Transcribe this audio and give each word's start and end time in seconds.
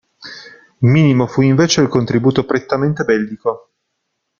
Minimo 0.79 1.27
fu 1.27 1.41
invece 1.41 1.81
il 1.81 1.87
contributo 1.87 2.43
prettamente 2.43 3.03
bellico. 3.03 3.69